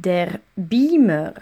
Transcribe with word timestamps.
Der 0.00 0.38
Beamer. 0.54 1.34